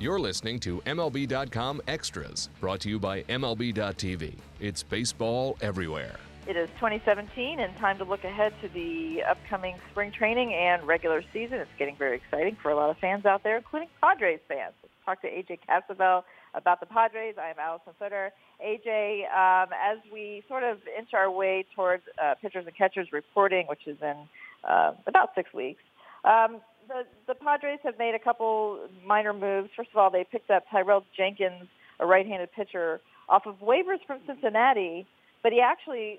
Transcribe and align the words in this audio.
You're 0.00 0.20
listening 0.20 0.60
to 0.60 0.80
MLB.com 0.82 1.82
Extras, 1.88 2.50
brought 2.60 2.78
to 2.82 2.88
you 2.88 3.00
by 3.00 3.24
MLB.tv. 3.24 4.36
It's 4.60 4.84
baseball 4.84 5.58
everywhere. 5.60 6.14
It 6.46 6.56
is 6.56 6.68
2017 6.76 7.58
and 7.58 7.76
time 7.78 7.98
to 7.98 8.04
look 8.04 8.22
ahead 8.22 8.52
to 8.62 8.68
the 8.68 9.24
upcoming 9.28 9.74
spring 9.90 10.12
training 10.12 10.54
and 10.54 10.86
regular 10.86 11.24
season. 11.32 11.58
It's 11.58 11.70
getting 11.80 11.96
very 11.96 12.14
exciting 12.14 12.56
for 12.62 12.70
a 12.70 12.76
lot 12.76 12.90
of 12.90 12.98
fans 12.98 13.26
out 13.26 13.42
there, 13.42 13.56
including 13.56 13.88
Padres 14.00 14.38
fans. 14.46 14.72
Let's 14.84 14.94
talk 15.04 15.20
to 15.22 15.26
AJ 15.26 15.58
Cassavell 15.68 16.22
about 16.54 16.78
the 16.78 16.86
Padres. 16.86 17.34
I 17.36 17.50
am 17.50 17.56
Alyson 17.56 17.92
Footer. 17.98 18.30
AJ, 18.64 19.22
um, 19.32 19.70
as 19.72 19.98
we 20.12 20.44
sort 20.46 20.62
of 20.62 20.78
inch 20.96 21.12
our 21.12 21.28
way 21.28 21.66
towards 21.74 22.04
uh, 22.22 22.36
pitchers 22.40 22.66
and 22.68 22.76
catchers 22.76 23.08
reporting, 23.10 23.66
which 23.66 23.88
is 23.88 23.96
in 24.00 24.14
uh, 24.62 24.92
about 25.08 25.30
six 25.34 25.52
weeks, 25.52 25.82
um, 26.24 26.60
the, 26.88 27.02
the 27.26 27.34
Padres 27.34 27.78
have 27.84 27.98
made 27.98 28.14
a 28.14 28.18
couple 28.18 28.88
minor 29.06 29.32
moves. 29.32 29.70
First 29.76 29.90
of 29.90 29.96
all, 29.96 30.10
they 30.10 30.24
picked 30.24 30.50
up 30.50 30.64
Tyrell 30.70 31.04
Jenkins, 31.16 31.68
a 32.00 32.06
right-handed 32.06 32.50
pitcher, 32.52 33.00
off 33.28 33.46
of 33.46 33.56
waivers 33.60 33.98
from 34.06 34.20
Cincinnati, 34.26 35.06
but 35.42 35.52
he 35.52 35.60
actually 35.60 36.18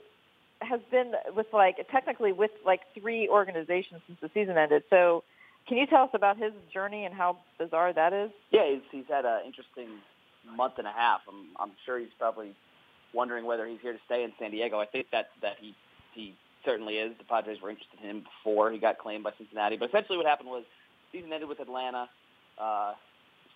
has 0.61 0.79
been 0.91 1.13
with 1.35 1.47
like 1.53 1.77
technically 1.89 2.31
with 2.31 2.51
like 2.65 2.81
three 2.99 3.27
organizations 3.27 4.01
since 4.07 4.19
the 4.21 4.29
season 4.33 4.57
ended. 4.57 4.83
So, 4.89 5.23
can 5.67 5.77
you 5.77 5.87
tell 5.87 6.03
us 6.03 6.09
about 6.13 6.37
his 6.37 6.51
journey 6.73 7.05
and 7.05 7.13
how 7.13 7.37
bizarre 7.57 7.93
that 7.93 8.13
is? 8.13 8.31
Yeah, 8.51 8.69
he's, 8.69 8.81
he's 8.91 9.05
had 9.09 9.25
an 9.25 9.41
interesting 9.45 9.87
month 10.55 10.73
and 10.77 10.87
a 10.87 10.91
half. 10.91 11.21
I'm 11.27 11.47
I'm 11.59 11.71
sure 11.85 11.97
he's 11.97 12.09
probably 12.17 12.55
wondering 13.13 13.45
whether 13.45 13.65
he's 13.65 13.79
here 13.81 13.93
to 13.93 13.99
stay 14.05 14.23
in 14.23 14.33
San 14.39 14.51
Diego. 14.51 14.79
I 14.79 14.85
think 14.85 15.07
that 15.11 15.29
that 15.41 15.55
he 15.59 15.75
he 16.13 16.35
certainly 16.65 16.95
is. 16.95 17.17
The 17.17 17.23
Padres 17.23 17.61
were 17.61 17.69
interested 17.69 17.99
in 18.01 18.09
him 18.09 18.23
before 18.23 18.71
he 18.71 18.77
got 18.77 18.97
claimed 18.97 19.23
by 19.23 19.31
Cincinnati. 19.37 19.77
But 19.77 19.89
essentially, 19.89 20.17
what 20.17 20.25
happened 20.25 20.49
was 20.49 20.63
season 21.11 21.31
ended 21.31 21.49
with 21.49 21.59
Atlanta. 21.59 22.09
Uh, 22.59 22.93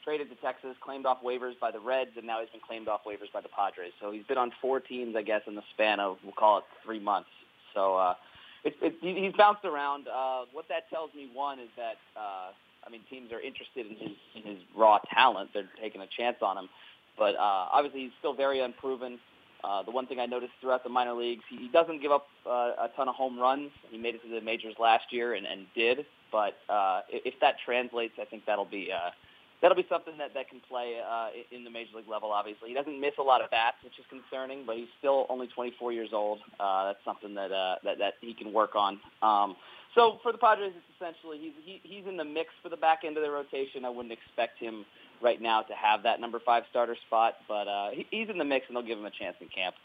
traded 0.03 0.29
to 0.29 0.35
Texas, 0.35 0.75
claimed 0.81 1.05
off 1.05 1.19
waivers 1.23 1.57
by 1.59 1.71
the 1.71 1.79
Reds, 1.79 2.11
and 2.17 2.27
now 2.27 2.39
he's 2.41 2.49
been 2.49 2.61
claimed 2.61 2.87
off 2.87 3.01
waivers 3.05 3.31
by 3.33 3.41
the 3.41 3.49
Padres. 3.49 3.93
So 4.01 4.11
he's 4.11 4.25
been 4.25 4.37
on 4.37 4.51
four 4.61 4.79
teams, 4.79 5.15
I 5.15 5.21
guess, 5.21 5.41
in 5.47 5.55
the 5.55 5.63
span 5.73 5.99
of 5.99 6.17
we'll 6.23 6.33
call 6.33 6.59
it 6.59 6.65
three 6.83 6.99
months. 6.99 7.29
So 7.73 7.95
uh, 7.95 8.15
it, 8.63 8.75
it, 8.81 8.95
he's 9.01 9.33
bounced 9.33 9.65
around. 9.65 10.07
Uh, 10.07 10.45
what 10.51 10.67
that 10.69 10.89
tells 10.89 11.13
me, 11.15 11.29
one, 11.33 11.59
is 11.59 11.69
that 11.77 11.97
uh, 12.17 12.51
I 12.85 12.89
mean 12.91 13.01
teams 13.09 13.31
are 13.31 13.39
interested 13.39 13.87
in 13.87 13.95
his 13.95 14.17
in 14.35 14.43
his 14.43 14.59
raw 14.75 14.99
talent. 15.13 15.51
They're 15.53 15.69
taking 15.81 16.01
a 16.01 16.07
chance 16.07 16.37
on 16.41 16.57
him, 16.57 16.69
but 17.17 17.35
uh, 17.35 17.67
obviously 17.71 18.01
he's 18.01 18.15
still 18.19 18.33
very 18.33 18.59
unproven. 18.59 19.19
Uh, 19.63 19.81
the 19.83 19.91
one 19.91 20.05
thing 20.07 20.19
I 20.19 20.25
noticed 20.25 20.53
throughout 20.59 20.83
the 20.83 20.89
minor 20.89 21.13
leagues, 21.13 21.43
he, 21.49 21.57
he 21.57 21.67
doesn't 21.69 22.01
give 22.01 22.11
up 22.11 22.27
uh, 22.45 22.73
a 22.81 22.89
ton 22.95 23.07
of 23.07 23.15
home 23.15 23.39
runs. 23.39 23.71
He 23.89 23.97
made 23.97 24.15
it 24.15 24.21
to 24.23 24.29
the 24.29 24.41
majors 24.41 24.75
last 24.77 25.05
year 25.11 25.33
and, 25.35 25.45
and 25.45 25.65
did, 25.73 26.05
but 26.31 26.57
uh, 26.69 27.01
if 27.09 27.35
that 27.39 27.55
translates, 27.65 28.15
I 28.19 28.25
think 28.25 28.45
that'll 28.45 28.65
be 28.65 28.89
uh, 28.91 29.11
that'll 29.63 29.77
be 29.77 29.87
something 29.87 30.17
that, 30.17 30.33
that 30.35 30.49
can 30.49 30.59
play 30.69 30.99
uh, 30.99 31.29
in 31.55 31.63
the 31.63 31.69
major 31.69 31.95
league 31.95 32.09
level. 32.09 32.31
Obviously, 32.31 32.67
he 32.67 32.75
doesn't 32.75 32.99
miss 32.99 33.13
a 33.17 33.23
lot 33.23 33.41
of 33.41 33.49
bats, 33.49 33.77
which 33.81 33.97
is 33.97 34.05
concerning, 34.09 34.65
but 34.67 34.75
he's 34.75 34.91
still 34.99 35.25
only 35.29 35.47
24 35.47 35.93
years 35.93 36.09
old. 36.11 36.39
Uh, 36.59 36.87
that's 36.87 37.03
something 37.05 37.33
that 37.33 37.51
uh, 37.51 37.75
that 37.83 37.97
that 37.97 38.15
he 38.21 38.33
can 38.33 38.51
work 38.51 38.75
on. 38.75 38.99
Um, 39.23 39.55
so 39.95 40.19
for 40.21 40.31
the 40.33 40.37
Padres, 40.37 40.73
it's 40.75 40.85
essentially 40.99 41.39
he's 41.39 41.53
he, 41.63 41.81
he's 41.81 42.05
in 42.05 42.17
the 42.17 42.25
mix 42.25 42.49
for 42.61 42.67
the 42.67 42.77
back 42.77 42.99
end 43.05 43.15
of 43.15 43.23
the 43.23 43.31
rotation. 43.31 43.85
I 43.85 43.89
wouldn't 43.89 44.13
expect 44.13 44.59
him 44.59 44.85
right 45.21 45.41
now 45.41 45.61
to 45.61 45.73
have 45.73 46.03
that 46.03 46.19
number 46.19 46.41
five 46.45 46.63
starter 46.69 46.97
spot, 47.07 47.35
but 47.47 47.67
uh, 47.67 47.91
he, 47.91 48.05
he's 48.11 48.29
in 48.29 48.37
the 48.37 48.45
mix, 48.45 48.65
and 48.67 48.75
they'll 48.75 48.83
give 48.83 48.99
him 48.99 49.05
a 49.05 49.11
chance 49.11 49.37
in 49.39 49.47
camp. 49.47 49.75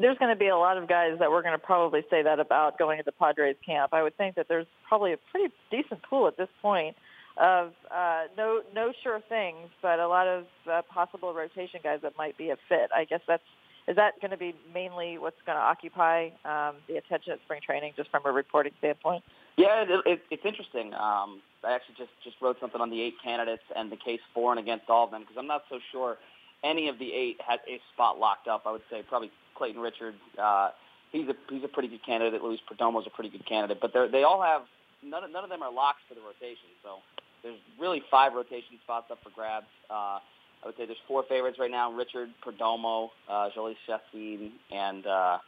There's 0.00 0.18
going 0.18 0.30
to 0.30 0.38
be 0.38 0.48
a 0.48 0.56
lot 0.56 0.76
of 0.76 0.88
guys 0.88 1.18
that 1.18 1.30
we're 1.30 1.42
going 1.42 1.54
to 1.54 1.64
probably 1.64 2.04
say 2.10 2.22
that 2.22 2.40
about 2.40 2.78
going 2.78 2.98
into 2.98 3.12
Padres 3.12 3.56
camp. 3.64 3.92
I 3.92 4.02
would 4.02 4.16
think 4.16 4.36
that 4.36 4.46
there's 4.48 4.66
probably 4.88 5.12
a 5.12 5.16
pretty 5.30 5.52
decent 5.70 6.02
pool 6.02 6.26
at 6.28 6.36
this 6.36 6.48
point 6.62 6.96
of 7.36 7.72
uh, 7.90 8.24
no 8.36 8.62
no 8.74 8.92
sure 9.02 9.20
things, 9.28 9.68
but 9.82 9.98
a 9.98 10.06
lot 10.06 10.26
of 10.26 10.44
uh, 10.70 10.82
possible 10.82 11.34
rotation 11.34 11.80
guys 11.82 12.00
that 12.02 12.16
might 12.16 12.38
be 12.38 12.50
a 12.50 12.56
fit. 12.68 12.90
I 12.94 13.04
guess 13.04 13.20
that's 13.26 13.42
is 13.86 13.96
that 13.96 14.18
going 14.20 14.30
to 14.30 14.36
be 14.36 14.54
mainly 14.72 15.18
what's 15.18 15.40
going 15.44 15.56
to 15.56 15.62
occupy 15.62 16.30
um, 16.44 16.76
the 16.88 16.96
attention 16.96 17.32
at 17.32 17.40
spring 17.44 17.60
training, 17.64 17.92
just 17.96 18.10
from 18.10 18.22
a 18.24 18.32
reporting 18.32 18.72
standpoint? 18.78 19.22
Yeah, 19.56 19.82
it, 19.82 19.88
it, 20.06 20.22
it's 20.30 20.44
interesting. 20.44 20.94
Um, 20.94 21.42
I 21.62 21.74
actually 21.74 21.96
just 21.98 22.10
just 22.22 22.36
wrote 22.40 22.56
something 22.60 22.80
on 22.80 22.90
the 22.90 23.00
eight 23.00 23.14
candidates 23.22 23.62
and 23.76 23.92
the 23.92 23.96
case 23.96 24.20
for 24.32 24.52
and 24.52 24.60
against 24.60 24.88
all 24.88 25.04
of 25.04 25.10
them 25.10 25.22
because 25.22 25.36
I'm 25.38 25.46
not 25.46 25.64
so 25.68 25.78
sure 25.92 26.16
any 26.62 26.88
of 26.88 26.98
the 26.98 27.12
eight 27.12 27.40
has 27.46 27.60
a 27.68 27.80
spot 27.92 28.18
locked 28.18 28.48
up. 28.48 28.62
I 28.66 28.72
would 28.72 28.82
say 28.90 29.02
probably 29.06 29.30
Clayton 29.54 29.80
Richard. 29.80 30.14
Uh, 30.40 30.70
he's 31.12 31.28
a 31.28 31.34
he's 31.50 31.62
a 31.62 31.68
pretty 31.68 31.88
good 31.88 32.04
candidate. 32.04 32.42
Luis 32.42 32.60
Perdomo's 32.68 33.06
a 33.06 33.10
pretty 33.10 33.30
good 33.30 33.46
candidate, 33.46 33.78
but 33.80 33.92
they 33.92 34.08
they 34.10 34.22
all 34.24 34.42
have 34.42 34.62
none 35.02 35.30
none 35.30 35.44
of 35.44 35.50
them 35.50 35.62
are 35.62 35.72
locks 35.72 36.00
for 36.08 36.14
the 36.14 36.20
rotation. 36.20 36.72
So 36.82 36.98
there's 37.44 37.58
really 37.78 38.02
five 38.10 38.32
rotation 38.32 38.78
spots 38.82 39.06
up 39.12 39.18
for 39.22 39.30
grabs. 39.30 39.66
Uh, 39.88 40.18
I 40.62 40.66
would 40.66 40.76
say 40.76 40.86
there's 40.86 40.98
four 41.06 41.22
favorites 41.28 41.58
right 41.60 41.70
now: 41.70 41.92
Richard, 41.92 42.30
Perdomo, 42.44 43.10
uh, 43.28 43.50
Jhoulys 43.56 43.76
Chacin, 43.86 44.50
and 44.72 45.06
uh, 45.06 45.38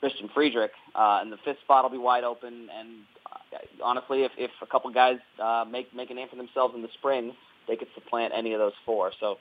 Christian 0.00 0.30
Friedrich. 0.32 0.70
Uh, 0.94 1.18
and 1.20 1.30
the 1.30 1.38
fifth 1.44 1.60
spot 1.64 1.84
will 1.84 1.90
be 1.90 1.98
wide 1.98 2.24
open. 2.24 2.68
And 2.78 2.88
uh, 3.26 3.58
honestly, 3.82 4.22
if, 4.22 4.32
if 4.38 4.52
a 4.62 4.66
couple 4.66 4.90
guys 4.92 5.18
uh, 5.42 5.64
make 5.68 5.94
make 5.94 6.10
a 6.10 6.14
name 6.14 6.28
for 6.28 6.36
themselves 6.36 6.74
in 6.74 6.82
the 6.82 6.88
spring, 6.94 7.32
they 7.68 7.76
could 7.76 7.88
supplant 7.94 8.32
any 8.34 8.52
of 8.52 8.60
those 8.60 8.72
four. 8.86 9.10
So 9.18 9.38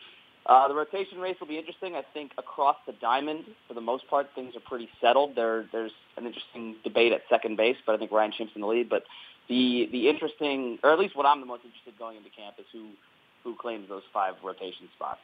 uh, 0.48 0.68
the 0.68 0.74
rotation 0.74 1.20
race 1.20 1.36
will 1.40 1.48
be 1.48 1.60
interesting. 1.60 1.96
I 1.96 2.04
think 2.14 2.32
across 2.38 2.78
the 2.88 2.94
diamond, 2.94 3.46
for 3.68 3.76
the 3.76 3.82
most 3.82 4.08
part, 4.08 4.28
things 4.34 4.56
are 4.56 4.60
pretty 4.60 4.90
settled. 5.00 5.36
There, 5.36 5.66
there's 5.72 5.92
an 6.18 6.26
interesting 6.26 6.76
debate 6.84 7.14
at 7.14 7.22
second 7.30 7.58
base, 7.58 7.78
but 7.86 7.94
I 7.94 7.98
think 8.00 8.12
Ryan 8.12 8.32
Schimpf's 8.32 8.56
in 8.56 8.62
the 8.62 8.68
lead. 8.68 8.90
But 8.90 9.04
the 9.52 9.90
the 9.92 10.08
interesting, 10.08 10.80
or 10.82 10.94
at 10.94 11.00
least 11.00 11.16
what 11.16 11.26
I'm 11.26 11.42
the 11.42 11.46
most 11.46 11.64
interested 11.66 12.00
going 12.00 12.16
into 12.16 12.30
camp 12.30 12.56
is 12.58 12.66
who 12.72 12.96
who 13.44 13.56
claims 13.60 13.90
those 13.90 14.04
five 14.14 14.36
rotation 14.44 14.88
spots. 14.96 15.20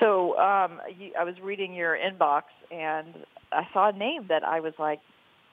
So 0.00 0.36
um, 0.38 0.80
I 1.18 1.24
was 1.24 1.34
reading 1.42 1.74
your 1.74 1.96
inbox 1.96 2.42
and 2.70 3.14
I 3.52 3.66
saw 3.72 3.90
a 3.90 3.92
name 3.92 4.26
that 4.28 4.42
I 4.42 4.60
was 4.60 4.72
like, 4.78 5.00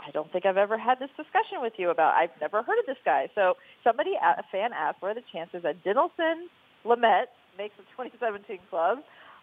I 0.06 0.12
don't 0.12 0.32
think 0.32 0.46
I've 0.46 0.58
ever 0.58 0.78
had 0.78 1.00
this 1.00 1.10
discussion 1.18 1.62
with 1.62 1.74
you 1.78 1.90
about. 1.90 2.16
I've 2.16 2.30
never 2.42 2.62
heard 2.62 2.80
of 2.80 2.86
this 2.86 2.98
guy. 3.04 3.30
So 3.36 3.56
somebody, 3.84 4.12
a 4.22 4.44
fan 4.52 4.72
asked, 4.74 5.02
what 5.02 5.12
are 5.12 5.16
the 5.16 5.28
chances 5.32 5.64
that 5.64 5.84
Dinelson 5.84 6.48
Lamet 6.86 7.26
makes 7.58 7.76
the 7.78 7.84
2017 7.98 8.60
club? 8.70 9.00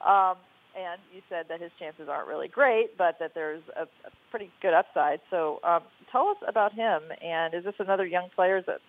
Um, 0.07 0.37
and 0.77 1.01
you 1.15 1.23
said 1.29 1.47
that 1.49 1.61
his 1.61 1.71
chances 1.79 2.09
aren't 2.09 2.29
really 2.29 2.49
great, 2.49 2.97
but 2.97 3.19
that 3.21 3.33
there's 3.35 3.63
a, 3.77 3.83
a 3.83 4.11
pretty 4.31 4.51
good 4.61 4.75
upside. 4.75 5.21
So 5.31 5.61
um, 5.65 5.83
tell 6.11 6.29
us 6.29 6.37
about 6.47 6.73
him, 6.73 7.03
and 7.23 7.55
is 7.55 7.65
this 7.65 7.75
another 7.79 8.07
young 8.07 8.29
player 8.35 8.63
that 8.67 8.81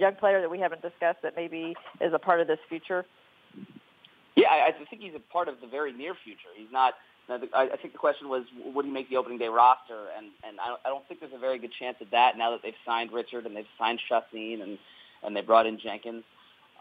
young 0.00 0.14
player 0.14 0.40
that 0.40 0.50
we 0.50 0.60
haven't 0.60 0.82
discussed 0.82 1.22
that 1.22 1.34
maybe 1.36 1.74
is 2.00 2.12
a 2.12 2.18
part 2.18 2.40
of 2.40 2.46
this 2.46 2.58
future? 2.68 3.04
Yeah, 4.36 4.48
I, 4.50 4.68
I 4.68 4.72
think 4.72 5.02
he's 5.02 5.14
a 5.14 5.32
part 5.32 5.48
of 5.48 5.60
the 5.60 5.66
very 5.66 5.92
near 5.92 6.14
future. 6.24 6.48
He's 6.56 6.72
not. 6.72 6.94
I 7.28 7.38
think 7.80 7.92
the 7.92 7.98
question 7.98 8.28
was, 8.28 8.44
would 8.74 8.84
he 8.84 8.90
make 8.90 9.08
the 9.08 9.16
opening 9.16 9.38
day 9.38 9.48
roster? 9.48 10.08
And 10.16 10.26
and 10.46 10.58
I 10.60 10.68
don't, 10.68 10.80
I 10.84 10.88
don't 10.88 11.06
think 11.08 11.20
there's 11.20 11.32
a 11.34 11.38
very 11.38 11.58
good 11.58 11.72
chance 11.78 11.96
of 12.00 12.10
that 12.10 12.36
now 12.36 12.50
that 12.50 12.60
they've 12.62 12.74
signed 12.84 13.12
Richard 13.12 13.46
and 13.46 13.56
they've 13.56 13.64
signed 13.78 14.00
Chacin 14.08 14.60
and 14.62 14.78
and 15.22 15.36
they 15.36 15.40
brought 15.40 15.66
in 15.66 15.78
Jenkins. 15.78 16.24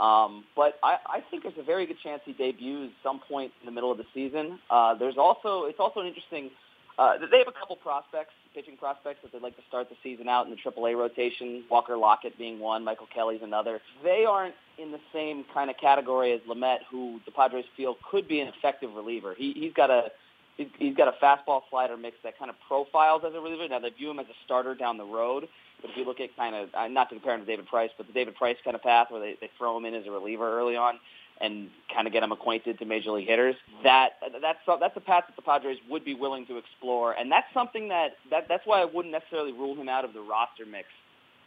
Um, 0.02 0.46
but 0.56 0.80
I, 0.82 0.98
I 1.06 1.24
think 1.30 1.44
there's 1.44 1.60
a 1.60 1.64
very 1.64 1.86
good 1.86 2.00
chance 2.04 2.22
he 2.26 2.34
debuts 2.34 2.92
some 3.04 3.20
point 3.20 3.52
in 3.62 3.68
the 3.68 3.72
middle 3.72 3.92
of 3.92 4.00
the 4.00 4.06
season. 4.16 4.58
Uh, 4.70 4.96
there's 4.96 5.18
also 5.18 5.66
it's 5.66 5.80
also 5.80 6.00
an 6.00 6.08
interesting. 6.08 6.50
Uh, 6.98 7.14
they 7.32 7.38
have 7.38 7.48
a 7.48 7.58
couple 7.58 7.76
prospects, 7.76 8.34
pitching 8.54 8.78
prospects 8.78 9.20
that 9.24 9.32
they'd 9.32 9.42
like 9.42 9.56
to 9.56 9.62
start 9.68 9.90
the 9.90 9.96
season 10.04 10.28
out 10.28 10.46
in 10.46 10.52
the 10.52 10.58
AAA 10.58 10.98
rotation. 10.98 11.64
Walker 11.70 11.96
Lockett 11.96 12.38
being 12.38 12.60
one, 12.60 12.84
Michael 12.84 13.08
Kelly's 13.14 13.42
another. 13.44 13.80
They 14.04 14.26
aren't 14.28 14.56
in 14.78 14.92
the 14.92 15.00
same 15.14 15.46
kind 15.54 15.70
of 15.70 15.78
category 15.78 16.34
as 16.34 16.42
Lamet, 16.50 16.80
who 16.90 17.20
the 17.26 17.32
Padres 17.32 17.66
feel 17.78 17.96
could 18.10 18.28
be 18.28 18.40
an 18.40 18.48
effective 18.48 18.90
reliever. 18.96 19.36
He, 19.38 19.54
he's 19.54 19.74
got 19.74 19.90
a 19.90 20.10
he's, 20.58 20.68
he's 20.80 20.96
got 20.96 21.08
a 21.08 21.24
fastball 21.24 21.62
slider 21.70 21.96
mix 21.96 22.18
that 22.24 22.38
kind 22.38 22.50
of 22.50 22.56
profiles 22.68 23.22
as 23.26 23.34
a 23.36 23.40
reliever. 23.40 23.68
Now 23.68 23.80
they 23.80 23.90
view 23.90 24.10
him 24.10 24.20
as 24.20 24.28
a 24.28 24.38
starter 24.46 24.74
down 24.74 24.98
the 24.98 25.06
road, 25.06 25.48
but 25.82 25.92
if 25.92 25.98
you 25.98 26.06
look 26.06 26.20
at 26.20 26.36
kind 26.36 26.56
of, 26.56 26.70
uh, 26.74 26.88
not 26.88 27.10
to 27.10 27.16
compare 27.16 27.34
him 27.34 27.42
to 27.42 27.46
David 27.46 27.68
Price, 27.68 27.90
but 27.98 28.08
the 28.08 28.14
David 28.14 28.36
Price 28.36 28.58
kind 28.64 28.76
of 28.76 28.84
path 28.84 29.08
where 29.10 29.20
they, 29.20 29.36
they 29.42 29.50
throw 29.58 29.78
him 29.78 29.86
in 29.86 29.94
as 29.94 30.06
a 30.08 30.12
reliever 30.12 30.60
early 30.60 30.76
on 30.76 31.00
and 31.42 31.70
kind 31.94 32.06
of 32.06 32.14
get 32.14 32.22
him 32.22 32.32
acquainted 32.32 32.78
to 32.78 32.86
major 32.86 33.12
league 33.12 33.28
hitters, 33.28 33.56
that 33.84 34.12
that's 34.42 34.60
that's 34.80 34.96
a 34.96 35.00
path 35.02 35.24
that 35.28 35.36
the 35.36 35.42
Padres 35.42 35.78
would 35.90 36.06
be 36.06 36.14
willing 36.14 36.46
to 36.46 36.58
explore, 36.58 37.14
and 37.14 37.32
that's 37.32 37.48
something 37.54 37.90
that, 37.90 38.12
that 38.30 38.46
that's 38.48 38.62
why 38.66 38.80
I 38.80 38.86
wouldn't 38.86 39.12
necessarily 39.12 39.52
rule 39.52 39.76
him 39.76 39.90
out 39.90 40.06
of 40.06 40.14
the 40.14 40.22
roster 40.22 40.66
mix 40.66 40.88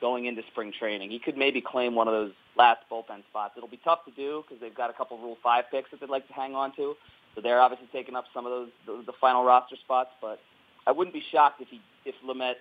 going 0.00 0.26
into 0.26 0.42
spring 0.50 0.72
training. 0.76 1.10
He 1.10 1.20
could 1.20 1.36
maybe 1.36 1.60
claim 1.60 1.94
one 1.94 2.08
of 2.08 2.12
those 2.12 2.32
last 2.58 2.80
bullpen 2.90 3.24
spots. 3.30 3.54
It'll 3.56 3.68
be 3.68 3.80
tough 3.84 4.04
to 4.06 4.10
do 4.10 4.42
because 4.42 4.60
they've 4.60 4.74
got 4.74 4.90
a 4.90 4.92
couple 4.92 5.16
Rule 5.18 5.38
Five 5.42 5.66
picks 5.70 5.92
that 5.92 6.00
they'd 6.00 6.10
like 6.10 6.26
to 6.26 6.34
hang 6.34 6.56
on 6.56 6.74
to, 6.74 6.94
so 7.36 7.40
they're 7.40 7.60
obviously 7.60 7.88
taking 7.92 8.16
up 8.16 8.24
some 8.34 8.46
of 8.46 8.50
those 8.50 8.68
the, 8.86 9.04
the 9.06 9.16
final 9.20 9.44
roster 9.44 9.76
spots. 9.76 10.10
But 10.20 10.40
I 10.88 10.90
wouldn't 10.90 11.14
be 11.14 11.22
shocked 11.30 11.62
if 11.62 11.68
he 11.68 11.80
if 12.04 12.16
Lamet 12.26 12.54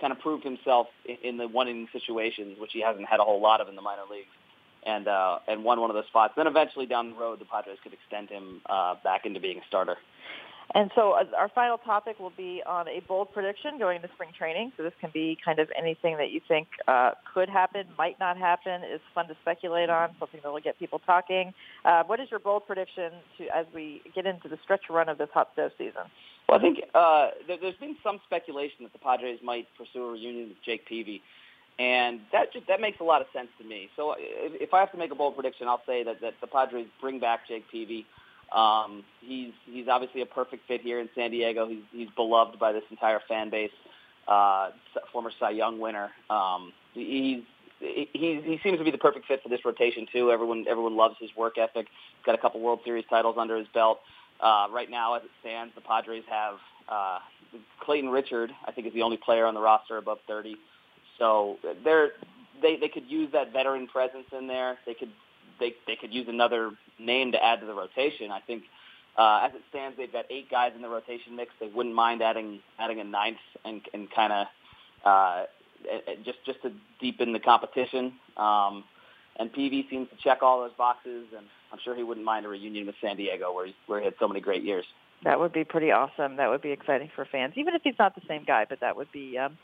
kind 0.00 0.12
of 0.12 0.18
proved 0.20 0.44
himself 0.44 0.88
in 1.22 1.36
the 1.36 1.48
one 1.48 1.68
inning 1.68 1.88
situations, 1.92 2.58
which 2.58 2.72
he 2.72 2.80
hasn't 2.80 3.06
had 3.06 3.20
a 3.20 3.24
whole 3.24 3.40
lot 3.40 3.60
of 3.60 3.68
in 3.68 3.76
the 3.76 3.82
minor 3.82 4.02
leagues, 4.10 4.28
and 4.84 5.08
uh, 5.08 5.38
and 5.48 5.64
won 5.64 5.80
one 5.80 5.90
of 5.90 5.94
those 5.94 6.06
spots. 6.06 6.34
Then 6.36 6.46
eventually 6.46 6.86
down 6.86 7.10
the 7.10 7.16
road, 7.16 7.40
the 7.40 7.44
Padres 7.44 7.78
could 7.82 7.92
extend 7.92 8.28
him 8.28 8.60
uh, 8.66 8.96
back 9.02 9.26
into 9.26 9.40
being 9.40 9.58
a 9.58 9.66
starter. 9.66 9.96
And 10.74 10.90
so 10.94 11.12
uh, 11.12 11.24
our 11.38 11.48
final 11.48 11.78
topic 11.78 12.18
will 12.18 12.32
be 12.36 12.62
on 12.66 12.88
a 12.88 13.00
bold 13.06 13.32
prediction 13.32 13.78
going 13.78 13.96
into 13.96 14.08
spring 14.14 14.30
training. 14.36 14.72
So 14.76 14.82
this 14.82 14.92
can 15.00 15.10
be 15.14 15.38
kind 15.42 15.58
of 15.58 15.70
anything 15.78 16.16
that 16.18 16.30
you 16.30 16.40
think 16.46 16.68
uh, 16.88 17.12
could 17.32 17.48
happen, 17.48 17.86
might 17.96 18.18
not 18.18 18.36
happen, 18.36 18.82
is 18.82 19.00
fun 19.14 19.28
to 19.28 19.36
speculate 19.42 19.90
on, 19.90 20.10
something 20.18 20.40
that 20.42 20.52
will 20.52 20.60
get 20.60 20.78
people 20.78 20.98
talking. 20.98 21.54
Uh, 21.84 22.02
what 22.04 22.20
is 22.20 22.30
your 22.30 22.40
bold 22.40 22.66
prediction 22.66 23.12
to, 23.38 23.46
as 23.56 23.66
we 23.74 24.02
get 24.14 24.26
into 24.26 24.48
the 24.48 24.58
stretch 24.64 24.90
run 24.90 25.08
of 25.08 25.18
this 25.18 25.28
hot 25.32 25.50
stove 25.52 25.70
season? 25.78 26.02
Well, 26.48 26.58
I 26.58 26.62
think 26.62 26.80
uh, 26.94 27.28
there, 27.46 27.58
there's 27.60 27.76
been 27.76 27.96
some 28.02 28.20
speculation 28.26 28.78
that 28.82 28.92
the 28.92 28.98
Padres 28.98 29.38
might 29.42 29.68
pursue 29.78 30.04
a 30.04 30.12
reunion 30.12 30.48
with 30.48 30.62
Jake 30.64 30.86
Peavy. 30.86 31.22
And 31.78 32.20
that 32.32 32.52
just, 32.52 32.66
that 32.68 32.80
makes 32.80 33.00
a 33.00 33.04
lot 33.04 33.20
of 33.20 33.26
sense 33.32 33.48
to 33.58 33.64
me. 33.64 33.90
So 33.96 34.14
if, 34.18 34.62
if 34.62 34.74
I 34.74 34.80
have 34.80 34.90
to 34.92 34.98
make 34.98 35.12
a 35.12 35.14
bold 35.14 35.34
prediction, 35.34 35.68
I'll 35.68 35.82
say 35.86 36.02
that, 36.04 36.20
that 36.22 36.34
the 36.40 36.46
Padres 36.46 36.86
bring 37.00 37.20
back 37.20 37.46
Jake 37.46 37.64
Peavy. 37.70 38.06
Um, 38.52 39.04
he's 39.20 39.52
he's 39.64 39.88
obviously 39.88 40.22
a 40.22 40.26
perfect 40.26 40.66
fit 40.68 40.80
here 40.80 41.00
in 41.00 41.08
San 41.14 41.30
Diego. 41.30 41.68
He's 41.68 41.82
he's 41.92 42.08
beloved 42.16 42.58
by 42.58 42.72
this 42.72 42.84
entire 42.90 43.20
fan 43.28 43.50
base. 43.50 43.70
Uh, 44.28 44.70
former 45.12 45.30
Cy 45.38 45.50
Young 45.50 45.78
winner. 45.78 46.10
Um, 46.30 46.72
he's 46.94 47.42
he 47.80 48.08
he 48.12 48.60
seems 48.62 48.78
to 48.78 48.84
be 48.84 48.90
the 48.90 48.98
perfect 48.98 49.26
fit 49.26 49.42
for 49.42 49.48
this 49.48 49.64
rotation 49.64 50.06
too. 50.12 50.30
Everyone 50.30 50.64
everyone 50.68 50.96
loves 50.96 51.16
his 51.20 51.30
work 51.36 51.58
ethic. 51.58 51.86
He's 51.86 52.24
got 52.24 52.34
a 52.34 52.38
couple 52.38 52.60
World 52.60 52.80
Series 52.84 53.04
titles 53.10 53.36
under 53.38 53.56
his 53.56 53.68
belt. 53.74 54.00
Uh, 54.40 54.66
right 54.70 54.90
now, 54.90 55.14
as 55.14 55.22
it 55.24 55.30
stands, 55.40 55.74
the 55.74 55.80
Padres 55.80 56.24
have 56.28 56.54
uh, 56.88 57.18
Clayton 57.80 58.10
Richard. 58.10 58.50
I 58.66 58.72
think 58.72 58.86
is 58.86 58.92
the 58.92 59.02
only 59.02 59.16
player 59.16 59.46
on 59.46 59.54
the 59.54 59.60
roster 59.60 59.96
above 59.96 60.18
30. 60.26 60.56
So 61.18 61.56
they're 61.84 62.10
they 62.62 62.76
they 62.76 62.88
could 62.88 63.08
use 63.08 63.30
that 63.32 63.52
veteran 63.52 63.86
presence 63.86 64.26
in 64.36 64.46
there. 64.46 64.78
They 64.86 64.94
could 64.94 65.10
they 65.60 65.74
they 65.86 65.96
could 65.96 66.12
use 66.12 66.26
another 66.28 66.72
name 66.98 67.32
to 67.32 67.44
add 67.44 67.60
to 67.60 67.66
the 67.66 67.74
rotation. 67.74 68.30
I 68.30 68.40
think 68.40 68.64
uh, 69.18 69.46
as 69.46 69.54
it 69.54 69.62
stands, 69.70 69.96
they've 69.96 70.12
got 70.12 70.26
eight 70.30 70.50
guys 70.50 70.72
in 70.74 70.82
the 70.82 70.88
rotation 70.88 71.36
mix. 71.36 71.52
They 71.58 71.68
wouldn't 71.68 71.94
mind 71.94 72.22
adding 72.22 72.60
adding 72.78 73.00
a 73.00 73.04
ninth 73.04 73.38
and 73.64 73.80
and 73.94 74.10
kind 74.10 74.32
of 74.32 74.46
uh, 75.04 75.44
just 76.24 76.38
just 76.44 76.62
to 76.62 76.72
deepen 77.00 77.32
the 77.32 77.40
competition. 77.40 78.12
Um, 78.36 78.84
and 79.38 79.52
Peavy 79.52 79.86
seems 79.90 80.08
to 80.10 80.16
check 80.22 80.42
all 80.42 80.60
those 80.60 80.72
boxes, 80.78 81.26
and 81.36 81.46
I'm 81.72 81.78
sure 81.84 81.94
he 81.94 82.02
wouldn't 82.02 82.24
mind 82.24 82.46
a 82.46 82.48
reunion 82.48 82.86
with 82.86 82.96
San 83.02 83.16
Diego, 83.16 83.52
where 83.52 83.66
he, 83.66 83.76
where 83.86 84.00
he 84.00 84.04
had 84.06 84.14
so 84.18 84.26
many 84.26 84.40
great 84.40 84.62
years. 84.62 84.84
That 85.24 85.38
would 85.40 85.52
be 85.52 85.64
pretty 85.64 85.90
awesome. 85.92 86.36
That 86.36 86.48
would 86.50 86.62
be 86.62 86.72
exciting 86.72 87.10
for 87.14 87.24
fans, 87.24 87.54
even 87.56 87.74
if 87.74 87.82
he's 87.82 87.98
not 87.98 88.14
the 88.14 88.22
same 88.28 88.44
guy. 88.44 88.66
But 88.68 88.80
that 88.80 88.96
would 88.96 89.10
be 89.12 89.38
um, 89.38 89.56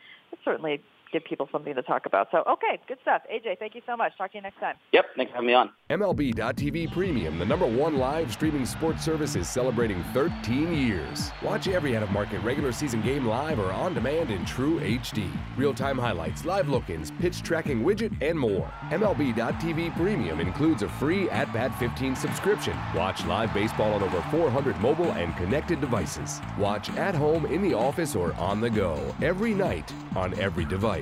certainly 0.44 0.82
give 1.12 1.25
people 1.25 1.49
something 1.53 1.75
to 1.75 1.82
talk 1.82 2.06
about. 2.06 2.29
So, 2.32 2.38
okay, 2.50 2.81
good 2.88 2.99
stuff. 3.03 3.23
AJ, 3.32 3.59
thank 3.59 3.75
you 3.75 3.82
so 3.87 3.97
much. 3.97 4.17
Talk 4.17 4.32
to 4.32 4.38
you 4.38 4.43
next 4.43 4.59
time. 4.59 4.76
Yep, 4.93 5.05
thanks 5.17 5.31
for 5.31 5.37
having 5.37 5.49
me 5.49 5.55
on. 5.55 5.70
MLB.tv 5.91 6.93
Premium, 6.93 7.38
the 7.38 7.44
number 7.44 7.67
one 7.67 7.99
live 7.99 8.32
streaming 8.32 8.64
sports 8.64 9.05
service, 9.05 9.37
is 9.37 9.49
celebrating 9.49 10.03
13 10.14 10.73
years. 10.73 11.31
Watch 11.43 11.69
every 11.69 11.97
out 11.97 12.03
of 12.03 12.11
market 12.11 12.41
regular 12.41 12.73
season 12.73 13.03
game 13.03 13.26
live 13.26 13.59
or 13.59 13.73
on 13.73 13.94
demand 13.94 14.31
in 14.31 14.44
true 14.44 14.81
HD. 14.81 15.31
Real 15.56 15.75
time 15.75 15.99
highlights, 15.99 16.44
live 16.44 16.69
look 16.69 16.88
ins, 16.88 17.11
pitch 17.11 17.43
tracking 17.43 17.82
widget, 17.82 18.17
and 18.23 18.38
more. 18.38 18.73
MLB.tv 18.91 19.94
Premium 19.97 20.41
includes 20.41 20.82
a 20.82 20.88
free 20.88 21.29
At 21.31 21.53
Bat 21.53 21.79
15 21.79 22.17
subscription. 22.17 22.76
Watch 22.94 23.25
live 23.26 23.53
baseball 23.53 23.93
on 23.93 24.03
over 24.03 24.23
400 24.31 24.81
mobile 24.81 25.12
and 25.12 25.37
connected 25.37 25.81
devices. 25.81 26.41
Watch 26.58 26.91
at 26.97 27.15
home, 27.15 27.47
in 27.47 27.62
the 27.62 27.75
office, 27.75 28.17
or 28.17 28.32
on 28.35 28.61
the 28.61 28.70
go 28.70 29.15
every 29.20 29.53
night 29.53 29.93
on 30.17 30.38
every 30.38 30.65
device. 30.65 31.01